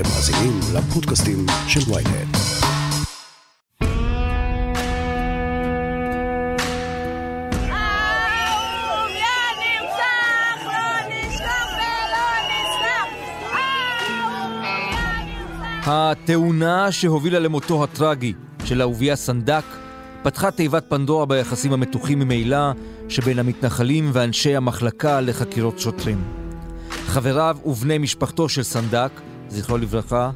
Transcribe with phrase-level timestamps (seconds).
[0.00, 2.36] אתם מאזינים לפודקאסטים של ויינט.
[15.86, 18.32] התאונה שהובילה למותו הטרגי
[18.64, 19.64] של אהוביה סנדק
[20.22, 22.72] פתחה תיבת פנדורה ביחסים המתוחים ממילא
[23.08, 26.24] שבין המתנחלים ואנשי המחלקה לחקירות שוטרים.
[26.90, 29.10] חבריו ובני משפחתו של סנדק,
[29.50, 30.30] זכרו לברכה,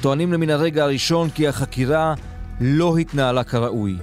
[0.00, 2.14] טוענים למן הרגע הראשון כי החקירה
[2.60, 3.96] לא התנהלה כראוי.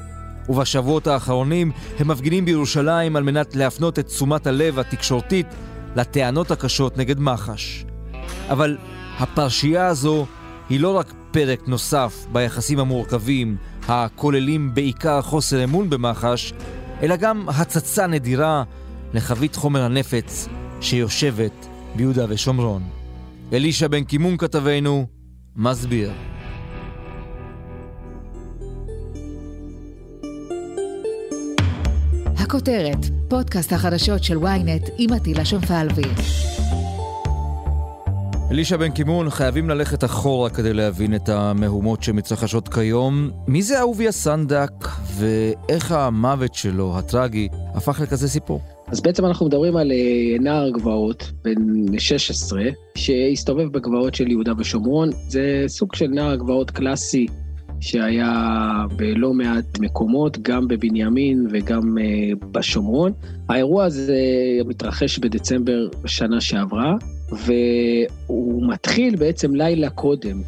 [0.50, 5.48] ובשבועות האחרונים הם מפגינים בירושלים על מנת להפנות את תשומת הלב התקשורתית
[5.96, 7.86] לטענות הקשות נגד מח"ש.
[8.50, 8.78] אבל
[9.18, 10.26] הפרשייה הזו
[10.70, 13.58] היא לא רק פרק נוסף ביחסים המורכבים,
[13.88, 16.54] הכוללים בעיקר חוסר אמון במח"ש,
[17.02, 18.64] אלא גם הצצה נדירה
[19.14, 20.48] לחבית חומר הנפץ
[20.82, 22.97] שיושבת ביהודה ושומרון.
[23.54, 25.06] אלישע בן קימון כתבנו
[25.56, 26.12] מסביר.
[32.38, 32.98] הכותרת,
[33.30, 36.02] פודקאסט החדשות של ynet עם עטילה שומפלבי.
[38.52, 43.32] אלישע בן קימון, חייבים ללכת אחורה כדי להבין את המהומות שמתרחשות כיום.
[43.48, 44.72] מי זה אהוביה סנדק
[45.16, 48.77] ואיך המוות שלו, הטרגי, הפך לכזה סיפור?
[48.92, 52.64] אז בעצם אנחנו מדברים על אה, נער גבעות בן 16
[52.96, 55.10] שהסתובב בגבעות של יהודה ושומרון.
[55.28, 57.28] זה סוג של נער גבעות קלאסי
[57.80, 62.04] שהיה בלא מעט מקומות, גם בבנימין וגם אה,
[62.52, 63.12] בשומרון.
[63.50, 64.18] האירוע הזה
[64.66, 66.96] מתרחש בדצמבר שנה שעברה,
[67.32, 70.42] והוא מתחיל בעצם לילה קודם.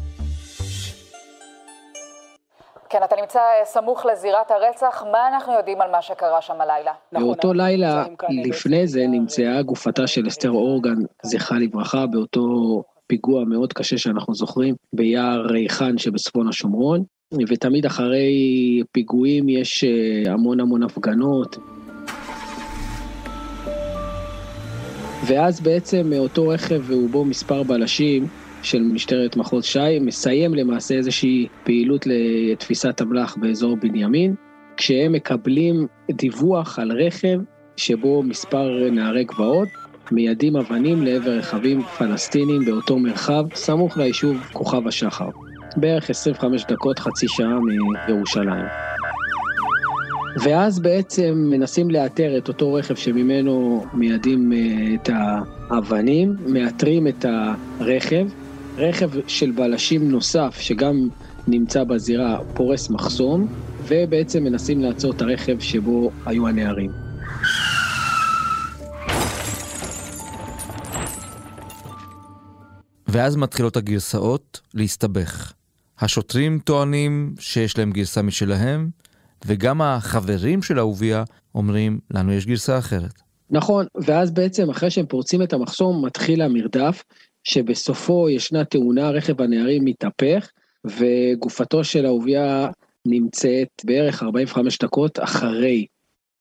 [3.30, 6.92] נמצא אה, סמוך לזירת הרצח, מה אנחנו יודעים על מה שקרה שם הלילה?
[7.12, 8.04] באותו לילה,
[8.44, 12.42] לפני זה, נמצאה גופתה של אסתר אורגן, זכרה לברכה, באותו
[13.06, 17.04] פיגוע מאוד קשה שאנחנו זוכרים, ביער ריחן שבצפון השומרון,
[17.48, 18.32] ותמיד אחרי
[18.92, 21.56] פיגועים יש אה, המון המון הפגנות.
[25.26, 28.26] ואז בעצם אותו רכב ובו מספר בלשים
[28.62, 34.34] של משטרת מחוז ש"י מסיים למעשה איזושהי פעילות לתפיסת אמל"ח באזור בנימין,
[34.76, 37.38] כשהם מקבלים דיווח על רכב
[37.76, 39.68] שבו מספר נערי גבעות
[40.12, 45.28] מיידים אבנים לעבר רכבים פלסטינים באותו מרחב סמוך ליישוב כוכב השחר.
[45.76, 47.58] בערך 25 דקות, חצי שעה
[48.08, 48.64] מירושלים.
[50.44, 54.58] ואז בעצם מנסים לאתר את אותו רכב שממנו מיידים אה,
[54.94, 55.10] את
[55.70, 57.24] האבנים, מאתרים את
[57.80, 58.26] הרכב,
[58.76, 61.08] רכב של בלשים נוסף שגם
[61.46, 63.46] נמצא בזירה פורס מחסום,
[63.86, 66.90] ובעצם מנסים לעצור את הרכב שבו היו הנערים.
[73.08, 75.52] ואז מתחילות הגרסאות להסתבך.
[75.98, 78.90] השוטרים טוענים שיש להם גרסה משלהם,
[79.46, 83.22] וגם החברים של אהוביה אומרים, לנו יש גרסה אחרת.
[83.50, 87.02] נכון, ואז בעצם אחרי שהם פורצים את המחסום מתחיל המרדף,
[87.44, 90.50] שבסופו ישנה תאונה, רכב הנערים מתהפך,
[90.84, 92.68] וגופתו של אהוביה
[93.06, 95.86] נמצאת בערך 45 דקות אחרי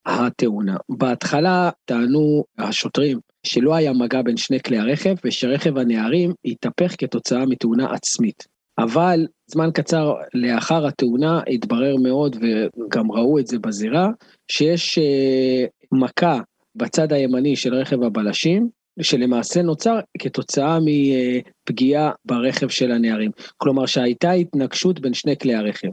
[0.05, 0.77] התאונה.
[0.89, 7.93] בהתחלה טענו השוטרים שלא היה מגע בין שני כלי הרכב, ושרכב הנערים התהפך כתוצאה מתאונה
[7.93, 8.47] עצמית.
[8.79, 14.09] אבל זמן קצר לאחר התאונה התברר מאוד, וגם ראו את זה בזירה,
[14.51, 16.39] שיש אה, מכה
[16.75, 18.69] בצד הימני של רכב הבלשים,
[19.01, 23.31] שלמעשה נוצר כתוצאה מפגיעה ברכב של הנערים.
[23.57, 25.87] כלומר שהייתה התנגשות בין שני כלי הרכב.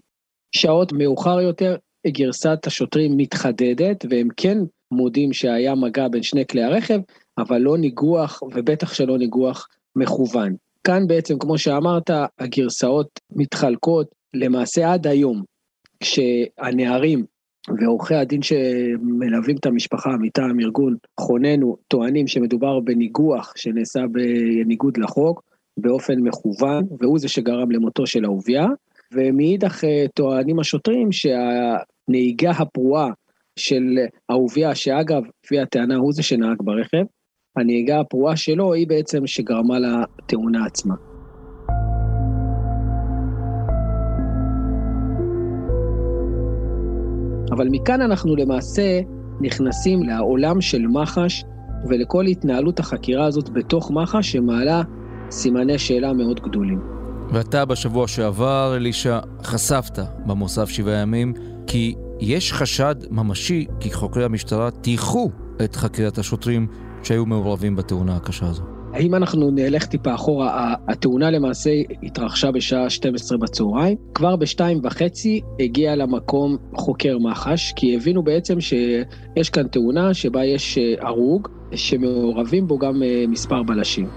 [0.56, 4.58] שעות מאוחר יותר גרסת השוטרים מתחדדת והם כן
[4.90, 6.98] מודים שהיה מגע בין שני כלי הרכב,
[7.38, 10.54] אבל לא ניגוח ובטח שלא ניגוח מכוון.
[10.84, 15.42] כאן בעצם, כמו שאמרת, הגרסאות מתחלקות למעשה עד היום,
[16.00, 17.24] כשהנערים
[17.80, 25.42] ועורכי הדין שמלווים את המשפחה מטעם ארגון חוננו טוענים שמדובר בניגוח שנעשה בניגוד לחוק
[25.76, 28.66] באופן מכוון, והוא זה שגרם למותו של אהוביה,
[29.12, 29.84] ומאידך
[30.14, 33.10] טוענים השוטרים שהנהיגה הפרועה
[33.58, 33.98] של
[34.30, 37.04] אהוביה, שאגב, לפי הטענה הוא זה שנהג ברכב,
[37.56, 40.94] הנהיגה הפרועה שלו היא בעצם שגרמה לתאונה עצמה.
[47.52, 49.00] אבל מכאן אנחנו למעשה
[49.40, 51.44] נכנסים לעולם של מח"ש
[51.88, 54.82] ולכל התנהלות החקירה הזאת בתוך מח"ש שמעלה
[55.30, 56.80] סימני שאלה מאוד גדולים.
[57.32, 61.32] ואתה בשבוע שעבר, אלישע, חשפת במוסף שבעה ימים
[61.66, 65.30] כי יש חשד ממשי כי חוקרי המשטרה טייחו
[65.64, 66.66] את חקירת השוטרים
[67.02, 68.75] שהיו מעורבים בתאונה הקשה הזו.
[69.00, 71.70] אם אנחנו נלך טיפה אחורה, התאונה למעשה
[72.02, 73.96] התרחשה בשעה 12 בצהריים.
[74.14, 80.78] כבר בשתיים וחצי הגיע למקום חוקר מח"ש, כי הבינו בעצם שיש כאן תאונה שבה יש
[80.78, 84.08] אה, הרוג, שמעורבים בו גם אה, מספר בלשים.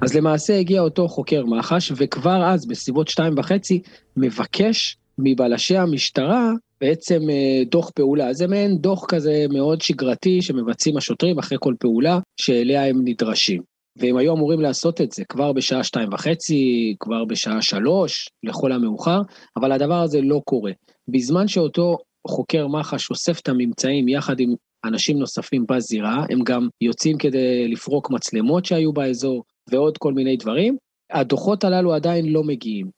[0.00, 3.82] אז למעשה הגיע אותו חוקר מח"ש, וכבר אז, בסביבות שתיים וחצי,
[4.16, 6.52] מבקש מבלשי המשטרה
[6.84, 8.32] בעצם אה, דוח פעולה.
[8.32, 13.62] זה מעין דוח כזה מאוד שגרתי שמבצעים השוטרים אחרי כל פעולה שאליה הם נדרשים.
[13.96, 19.20] והם היו אמורים לעשות את זה כבר בשעה שתיים וחצי, כבר בשעה שלוש, לכל המאוחר,
[19.56, 20.72] אבל הדבר הזה לא קורה.
[21.08, 24.54] בזמן שאותו חוקר מח"ש אוסף את הממצאים יחד עם
[24.84, 30.76] אנשים נוספים בזירה, הם גם יוצאים כדי לפרוק מצלמות שהיו באזור ועוד כל מיני דברים,
[31.12, 32.90] הדוחות הללו עדיין לא מגיעים.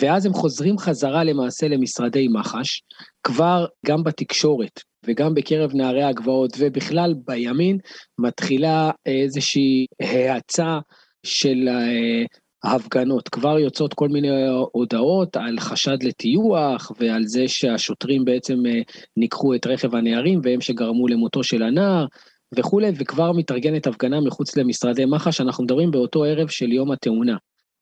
[0.00, 2.82] ואז הם חוזרים חזרה למעשה למשרדי מח"ש,
[3.22, 7.78] כבר גם בתקשורת וגם בקרב נערי הגבעות ובכלל בימין
[8.18, 10.78] מתחילה איזושהי האצה
[11.26, 12.24] של אה,
[12.64, 13.28] ההפגנות.
[13.28, 14.28] כבר יוצאות כל מיני
[14.72, 18.80] הודעות על חשד לטיוח ועל זה שהשוטרים בעצם אה,
[19.16, 22.06] ניקחו את רכב הנערים והם שגרמו למותו של הנער.
[22.56, 27.36] וכולי, וכבר מתארגנת הפגנה מחוץ למשרדי מח"ש, אנחנו מדברים באותו ערב של יום התאונה.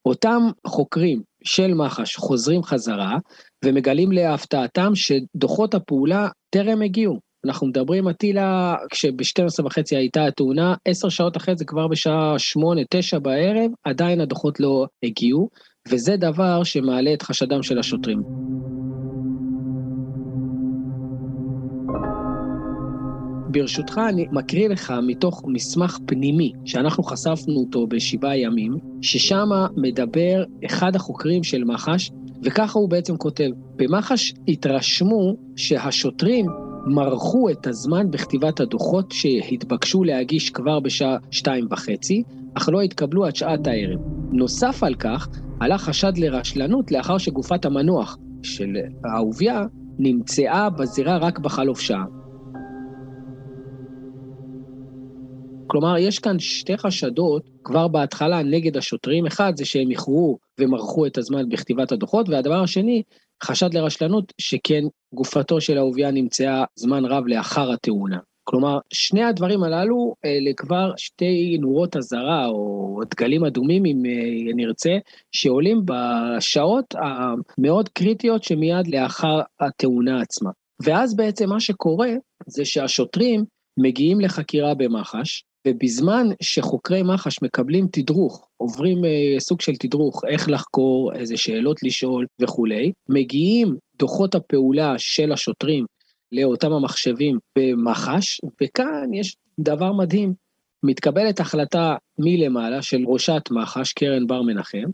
[0.05, 3.17] אותם חוקרים של מח"ש חוזרים חזרה
[3.65, 7.19] ומגלים להפתעתם שדוחות הפעולה טרם הגיעו.
[7.45, 12.35] אנחנו מדברים, אטילה, כשב-12 וחצי הייתה התאונה, 10 שעות אחרי זה, כבר בשעה
[13.15, 15.49] 8-9 בערב, עדיין הדוחות לא הגיעו,
[15.87, 18.23] וזה דבר שמעלה את חשדם של השוטרים.
[23.49, 30.95] ברשותך, אני מקריא לך מתוך מסמך פנימי שאנחנו חשפנו אותו בשבעה ימים, ששם מדבר אחד
[30.95, 32.11] החוקרים של מח"ש,
[32.43, 36.45] וככה הוא בעצם כותב, במח"ש התרשמו שהשוטרים
[36.85, 42.23] מרחו את הזמן בכתיבת הדוחות שהתבקשו להגיש כבר בשעה שתיים וחצי,
[42.53, 43.99] אך לא התקבלו עד שעת הערב.
[44.31, 45.27] נוסף על כך,
[45.59, 48.77] עלה חשד לרשלנות לאחר שגופת המנוח של
[49.15, 49.63] אהוביה
[49.99, 52.18] נמצאה בזירה רק בחלוף שעה.
[55.71, 59.25] כלומר, יש כאן שתי חשדות כבר בהתחלה נגד השוטרים.
[59.25, 63.03] אחד, זה שהם איחרו ומרחו את הזמן בכתיבת הדוחות, והדבר השני,
[63.43, 64.83] חשד לרשלנות, שכן
[65.13, 68.17] גופתו של אהוביה נמצאה זמן רב לאחר התאונה.
[68.43, 74.97] כלומר, שני הדברים הללו אלה כבר שתי נורות אזהרה או דגלים אדומים, אם אה, נרצה,
[75.31, 80.49] שעולים בשעות המאוד קריטיות שמיד לאחר התאונה עצמה.
[80.83, 82.09] ואז בעצם מה שקורה
[82.47, 83.45] זה שהשוטרים
[83.79, 91.13] מגיעים לחקירה במח"ש, ובזמן שחוקרי מח"ש מקבלים תדרוך, עוברים אה, סוג של תדרוך, איך לחקור,
[91.13, 95.85] איזה שאלות לשאול וכולי, מגיעים דוחות הפעולה של השוטרים
[96.31, 100.33] לאותם המחשבים במח"ש, וכאן יש דבר מדהים,
[100.83, 104.87] מתקבלת החלטה מלמעלה של ראשת מח"ש, קרן בר מנחם,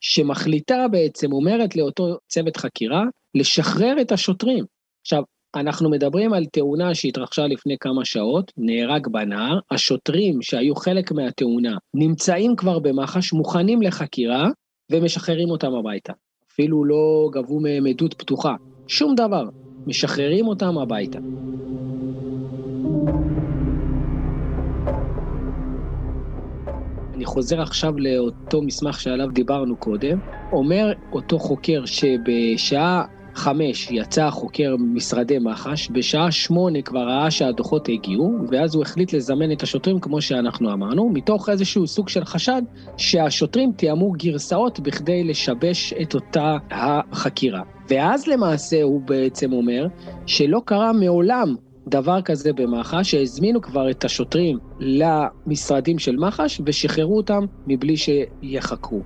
[0.00, 3.04] שמחליטה בעצם, אומרת לאותו צוות חקירה,
[3.34, 4.64] לשחרר את השוטרים.
[5.00, 5.22] עכשיו,
[5.56, 12.56] אנחנו מדברים על תאונה שהתרחשה לפני כמה שעות, נהרג בנהר, השוטרים שהיו חלק מהתאונה נמצאים
[12.56, 14.48] כבר במח"ש, מוכנים לחקירה,
[14.92, 16.12] ומשחררים אותם הביתה.
[16.52, 18.54] אפילו לא גבו מהם עדות פתוחה,
[18.86, 19.44] שום דבר,
[19.86, 21.18] משחררים אותם הביתה.
[27.14, 30.18] אני חוזר עכשיו לאותו מסמך שעליו דיברנו קודם.
[30.52, 33.04] אומר אותו חוקר שבשעה
[33.34, 39.52] חמש יצא החוקר משרדי מח"ש, בשעה שמונה כבר ראה שהדוחות הגיעו, ואז הוא החליט לזמן
[39.52, 42.62] את השוטרים כמו שאנחנו אמרנו, מתוך איזשהו סוג של חשד
[42.96, 47.62] שהשוטרים תיאמו גרסאות בכדי לשבש את אותה החקירה.
[47.88, 49.86] ואז למעשה הוא בעצם אומר
[50.26, 51.54] שלא קרה מעולם
[51.88, 59.02] דבר כזה במח"ש, שהזמינו כבר את השוטרים למשרדים של מח"ש ושחררו אותם מבלי שיחקרו.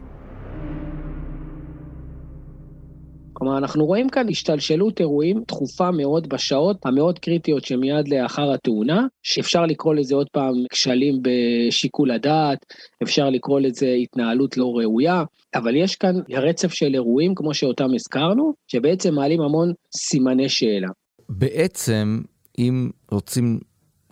[3.38, 9.66] כלומר, אנחנו רואים כאן השתלשלות אירועים תכופה מאוד בשעות המאוד קריטיות שמיד לאחר התאונה, שאפשר
[9.66, 12.58] לקרוא לזה עוד פעם כשלים בשיקול הדעת,
[13.02, 18.54] אפשר לקרוא לזה התנהלות לא ראויה, אבל יש כאן רצף של אירועים, כמו שאותם הזכרנו,
[18.66, 20.88] שבעצם מעלים המון סימני שאלה.
[21.28, 22.22] בעצם,
[22.58, 23.58] אם רוצים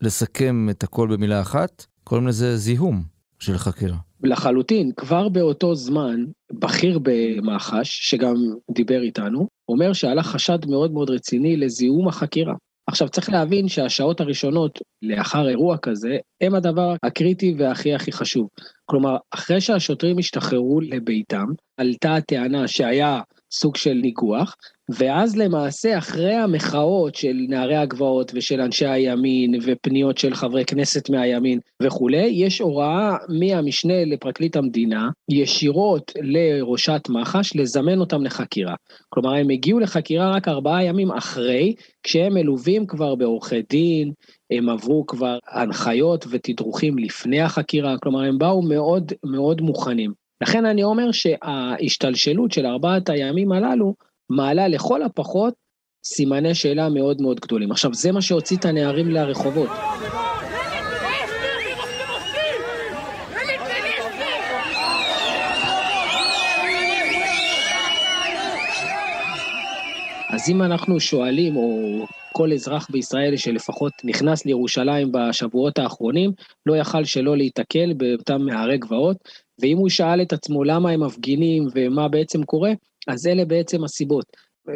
[0.02, 3.96] לסכם את הכל במילה אחת, קוראים לזה זיהום של חקירה.
[4.22, 8.34] לחלוטין, כבר באותו זמן, בכיר במח"ש, שגם
[8.70, 12.54] דיבר איתנו, אומר שעלה חשד מאוד מאוד רציני לזיהום החקירה.
[12.86, 18.48] עכשיו צריך להבין שהשעות הראשונות לאחר אירוע כזה, הם הדבר הקריטי והכי הכי חשוב.
[18.84, 24.56] כלומר, אחרי שהשוטרים השתחררו לביתם, עלתה הטענה שהיה סוג של ניגוח,
[24.88, 31.58] ואז למעשה אחרי המחאות של נערי הגבעות ושל אנשי הימין ופניות של חברי כנסת מהימין
[31.82, 38.74] וכולי, יש הוראה מהמשנה לפרקליט המדינה ישירות לראשת מח"ש לזמן אותם לחקירה.
[39.08, 44.12] כלומר הם הגיעו לחקירה רק ארבעה ימים אחרי, כשהם מלווים כבר בעורכי דין,
[44.50, 50.25] הם עברו כבר הנחיות ותדרוכים לפני החקירה, כלומר הם באו מאוד מאוד מוכנים.
[50.42, 53.94] לכן אני אומר שההשתלשלות של ארבעת הימים הללו
[54.30, 55.54] מעלה לכל הפחות
[56.04, 57.70] סימני שאלה מאוד מאוד גדולים.
[57.70, 59.70] עכשיו, זה מה שהוציא את הנערים לרחובות.
[70.30, 76.32] אז אם אנחנו שואלים, או כל אזרח בישראל שלפחות נכנס לירושלים בשבועות האחרונים,
[76.66, 79.16] לא יכל שלא להיתקל באותם נערי גבעות,
[79.60, 82.72] ואם הוא שאל את עצמו למה הם מפגינים ומה בעצם קורה,
[83.08, 84.24] אז אלה בעצם הסיבות.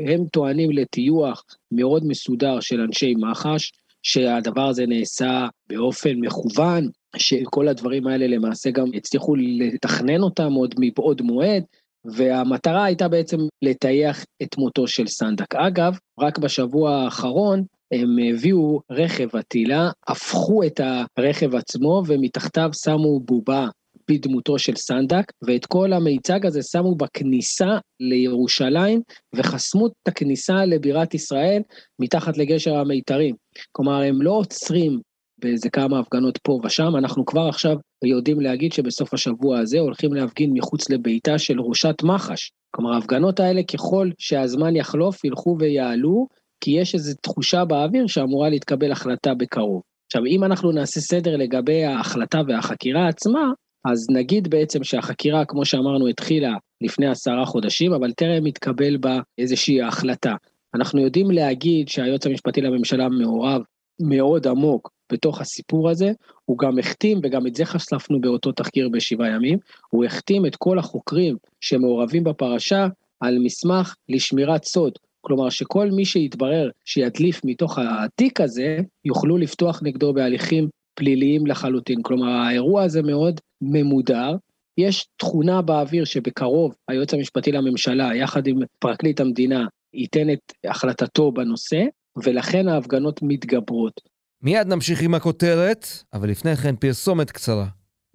[0.09, 3.73] הם טוענים לטיוח מאוד מסודר של אנשי מח"ש,
[4.03, 11.23] שהדבר הזה נעשה באופן מכוון, שכל הדברים האלה למעשה גם הצליחו לתכנן אותם עוד מבעוד
[11.23, 11.65] מועד,
[12.05, 15.55] והמטרה הייתה בעצם לטייח את מותו של סנדק.
[15.55, 20.81] אגב, רק בשבוע האחרון הם הביאו רכב עטילה, הפכו את
[21.19, 23.67] הרכב עצמו ומתחתיו שמו בובה
[24.11, 29.01] בדמותו של סנדק, ואת כל המיצג הזה שמו בכניסה לירושלים,
[29.35, 31.63] וחסמו את הכניסה לבירת ישראל
[31.99, 33.35] מתחת לגשר המיתרים.
[33.73, 35.01] כלומר, הם לא עוצרים
[35.39, 40.51] באיזה כמה הפגנות פה ושם, אנחנו כבר עכשיו יודעים להגיד שבסוף השבוע הזה הולכים להפגין
[40.53, 42.51] מחוץ לביתה של ראשת מח"ש.
[42.71, 46.27] כלומר, ההפגנות האלה, ככל שהזמן יחלוף, ילכו ויעלו,
[46.61, 49.83] כי יש איזו תחושה באוויר שאמורה להתקבל החלטה בקרוב.
[50.07, 53.53] עכשיו, אם אנחנו נעשה סדר לגבי ההחלטה והחקירה עצמה,
[53.85, 59.83] אז נגיד בעצם שהחקירה, כמו שאמרנו, התחילה לפני עשרה חודשים, אבל טרם התקבל בה איזושהי
[59.83, 60.35] החלטה.
[60.75, 63.63] אנחנו יודעים להגיד שהיועץ המשפטי לממשלה מעורב
[64.01, 66.13] מאוד עמוק בתוך הסיפור הזה,
[66.45, 69.59] הוא גם החתים, וגם את זה חשפנו באותו תחקיר בשבעה ימים,
[69.91, 72.87] הוא החתים את כל החוקרים שמעורבים בפרשה
[73.21, 74.93] על מסמך לשמירת סוד.
[75.21, 80.69] כלומר שכל מי שיתברר שידליף מתוך התיק הזה, יוכלו לפתוח נגדו בהליכים
[81.01, 82.03] פליליים לחלוטין.
[82.03, 84.37] כלומר, האירוע הזה מאוד ממודר.
[84.79, 91.83] יש תכונה באוויר שבקרוב היועץ המשפטי לממשלה, יחד עם פרקליט המדינה, ייתן את החלטתו בנושא,
[92.25, 94.01] ולכן ההפגנות מתגברות.
[94.43, 97.67] מיד נמשיך עם הכותרת, אבל לפני כן פרסומת קצרה.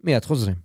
[0.04, 0.65] מיד חוזרים.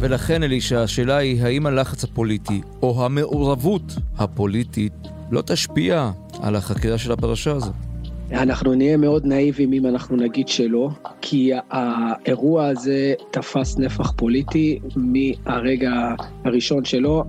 [0.00, 4.92] ולכן, אלישע, השאלה היא האם הלחץ הפוליטי או המעורבות הפוליטית
[5.30, 6.10] לא תשפיע
[6.42, 7.72] על החקירה של הפרשה הזו.
[8.32, 10.88] אנחנו נהיה מאוד נאיבים אם אנחנו נגיד שלא,
[11.20, 15.92] כי האירוע הזה תפס נפח פוליטי מהרגע
[16.44, 17.24] הראשון שלו.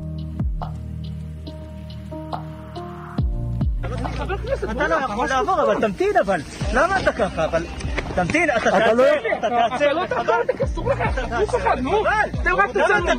[4.72, 6.42] אתה לא יכול לעבור, אבל תמתין אבל.
[6.74, 7.46] למה אתה ככה?
[7.46, 7.64] אבל...
[8.26, 9.06] תמתין, אתה תעצר,
[9.40, 9.76] אתה תעצר.
[9.76, 12.04] אתה לא תעצור, אסור לך, גוף אחד, נו.
[12.44, 13.16] תן רק תצא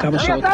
[0.00, 0.44] כמה שעות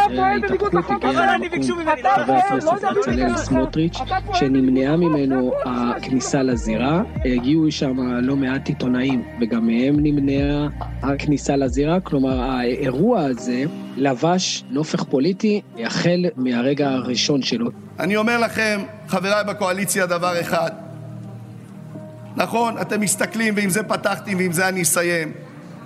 [2.16, 3.98] חבר הכנסת בצלאל סמוטריץ',
[4.32, 10.68] שנמנעה ממנו הכניסה לזירה, הגיעו שם לא מעט עיתונאים, וגם מהם נמנעה
[11.02, 13.64] הכניסה לזירה, כלומר האירוע הזה
[13.96, 17.70] לבש נופך פוליטי החל מהרגע הראשון שלו.
[18.00, 20.89] אני אומר לכם, חבריי בקואליציה, דבר אחד.
[22.36, 25.32] נכון, אתם מסתכלים, ועם זה פתחתי ועם זה אני אסיים.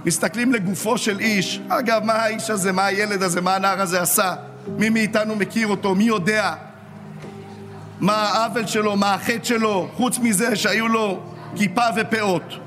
[0.04, 1.60] מסתכלים לגופו של איש.
[1.68, 4.34] אגב, מה האיש הזה, מה הילד הזה, מה הנער הזה עשה?
[4.68, 5.94] מי מאיתנו מכיר אותו?
[5.94, 6.54] מי יודע?
[8.00, 11.20] מה העוול שלו, מה החטא שלו, חוץ מזה שהיו לו
[11.56, 12.63] כיפה ופאות.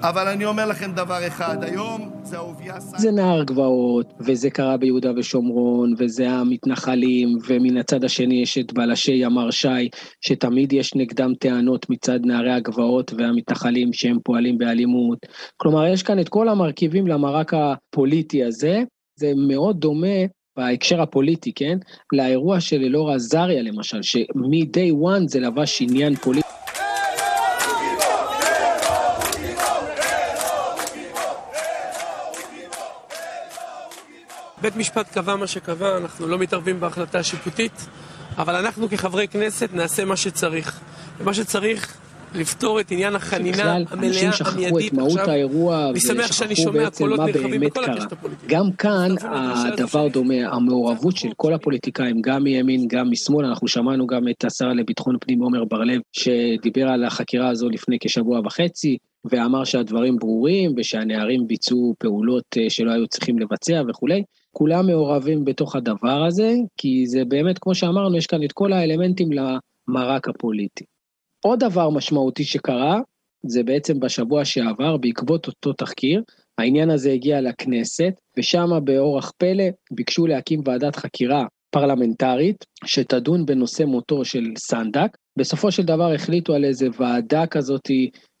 [0.00, 2.98] אבל אני אומר לכם דבר אחד, היום זה אהוביה סנדק.
[2.98, 9.12] זה נער גבעות, וזה קרה ביהודה ושומרון, וזה המתנחלים, ומן הצד השני יש את בלשי
[9.12, 9.88] ימ"ר ש"י,
[10.20, 15.18] שתמיד יש נגדם טענות מצד נערי הגבעות והמתנחלים שהם פועלים באלימות.
[15.56, 18.82] כלומר, יש כאן את כל המרכיבים למרק הפוליטי הזה,
[19.18, 20.16] זה מאוד דומה
[20.56, 21.78] בהקשר הפוליטי, כן?
[22.12, 26.55] לאירוע של אלאור עזריה למשל, שמ-day one זה לבש עניין פוליטי.
[34.66, 37.86] בית משפט קבע מה שקבע, אנחנו לא מתערבים בהחלטה השיפוטית,
[38.38, 40.80] אבל אנחנו כחברי כנסת נעשה מה שצריך.
[41.18, 41.96] ומה שצריך
[42.34, 48.06] לפתור את עניין החנינה המלאה, אנשים שכחו את מהות האירוע, ושכחו בעצם מה באמת קרה.
[48.46, 54.28] גם כאן הדבר דומה, המעורבות של כל הפוליטיקאים, גם מימין, גם משמאל, אנחנו שמענו גם
[54.28, 58.98] את השר לביטחון פנים עומר בר-לב, שדיבר על החקירה הזו לפני כשבוע וחצי,
[59.30, 64.22] ואמר שהדברים ברורים, ושהנערים ביצעו פעולות אה, שלא היו צריכים לבצע וכולי.
[64.58, 69.28] כולם מעורבים בתוך הדבר הזה, כי זה באמת, כמו שאמרנו, יש כאן את כל האלמנטים
[69.32, 70.84] למרק הפוליטי.
[71.44, 73.00] עוד דבר משמעותי שקרה,
[73.46, 76.22] זה בעצם בשבוע שעבר, בעקבות אותו תחקיר,
[76.58, 84.24] העניין הזה הגיע לכנסת, ושם באורח פלא ביקשו להקים ועדת חקירה פרלמנטרית שתדון בנושא מותו
[84.24, 85.16] של סנדק.
[85.38, 87.90] בסופו של דבר החליטו על איזה ועדה כזאת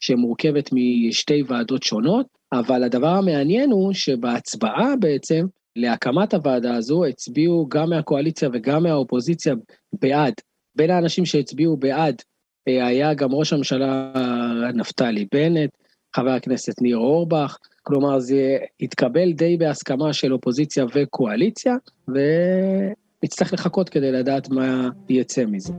[0.00, 5.46] שמורכבת משתי ועדות שונות, אבל הדבר המעניין הוא שבהצבעה בעצם
[5.76, 9.54] להקמת הוועדה הזו הצביעו גם מהקואליציה וגם מהאופוזיציה
[10.00, 10.34] בעד.
[10.74, 12.22] בין האנשים שהצביעו בעד
[12.68, 14.12] אה, היה גם ראש הממשלה
[14.74, 15.70] נפתלי בנט,
[16.16, 21.74] חבר הכנסת ניר אורבך, כלומר זה התקבל די בהסכמה של אופוזיציה וקואליציה,
[22.08, 25.72] ונצטרך לחכות כדי לדעת מה יצא מזה.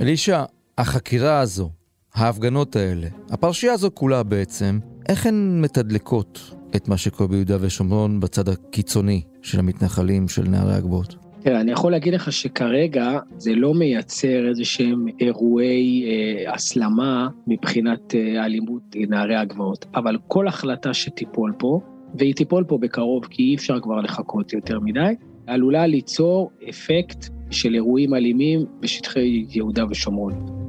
[0.00, 0.44] אלישע,
[0.80, 1.70] החקירה הזו,
[2.14, 8.48] ההפגנות האלה, הפרשייה הזו כולה בעצם, איך הן מתדלקות את מה שקורה ביהודה ושומרון בצד
[8.48, 11.16] הקיצוני של המתנחלים, של נערי הגבוהות?
[11.40, 18.14] תראה, אני יכול להגיד לך שכרגע זה לא מייצר איזה שהם אירועי אה, הסלמה מבחינת
[18.14, 21.80] אה, אלימות נערי הגבעות, אבל כל החלטה שתיפול פה,
[22.18, 25.14] והיא תיפול פה בקרוב כי אי אפשר כבר לחכות יותר מדי,
[25.46, 30.60] עלולה ליצור אפקט של אירועים אלימים בשטחי יהודה ושומרון.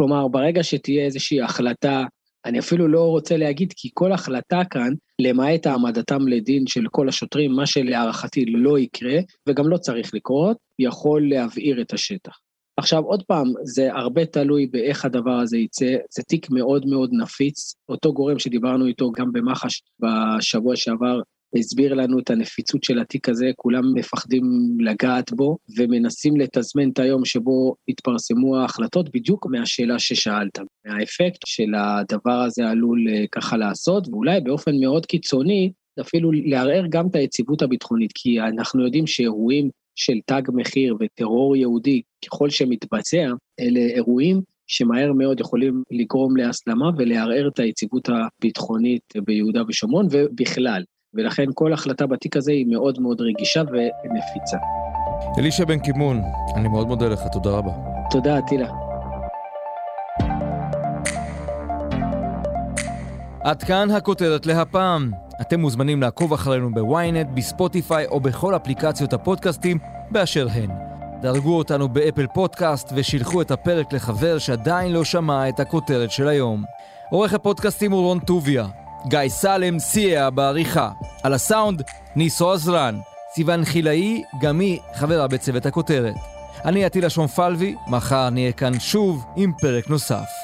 [0.00, 2.04] כלומר, ברגע שתהיה איזושהי החלטה
[2.44, 7.52] אני אפילו לא רוצה להגיד, כי כל החלטה כאן, למעט העמדתם לדין של כל השוטרים,
[7.52, 12.38] מה שלהערכתי לא יקרה, וגם לא צריך לקרות, יכול להבעיר את השטח.
[12.76, 17.74] עכשיו, עוד פעם, זה הרבה תלוי באיך הדבר הזה יצא, זה תיק מאוד מאוד נפיץ.
[17.88, 21.20] אותו גורם שדיברנו איתו גם במח"ש בשבוע שעבר,
[21.58, 24.42] הסביר לנו את הנפיצות של התיק הזה, כולם מפחדים
[24.80, 32.40] לגעת בו, ומנסים לתזמן את היום שבו התפרסמו ההחלטות בדיוק מהשאלה ששאלת, מהאפקט של הדבר
[32.46, 38.10] הזה עלול אה, ככה לעשות, ואולי באופן מאוד קיצוני, אפילו לערער גם את היציבות הביטחונית,
[38.14, 45.40] כי אנחנו יודעים שאירועים של תג מחיר וטרור יהודי, ככל שמתבצע, אלה אירועים שמהר מאוד
[45.40, 50.82] יכולים לגרום להסלמה ולערער את היציבות הביטחונית ביהודה ושומרון ובכלל.
[51.14, 54.56] ולכן כל החלטה בתיק הזה היא מאוד מאוד רגישה ונפיצה.
[55.38, 56.22] אלישע בן קימון,
[56.56, 57.70] אני מאוד מודה לך, תודה רבה.
[58.10, 58.68] תודה, אטילה.
[63.44, 65.10] עד כאן הכותרת להפעם.
[65.40, 69.78] אתם מוזמנים לעקוב אחרינו בוויינט, בספוטיפיי או בכל אפליקציות הפודקאסטים
[70.10, 70.70] באשר הן.
[71.22, 76.64] דרגו אותנו באפל פודקאסט ושילחו את הפרק לחבר שעדיין לא שמע את הכותרת של היום.
[77.10, 78.66] עורך הפודקאסטים הוא רון טוביה,
[79.08, 80.90] גיא סלם סייע בעריכה.
[81.22, 81.82] על הסאונד,
[82.16, 82.98] ניסו עזרן.
[83.34, 86.14] סיון חילאי, גם היא חברה בצוות הכותרת.
[86.64, 90.39] אני עטילה שומפלבי, מחר נהיה כאן שוב עם פרק נוסף.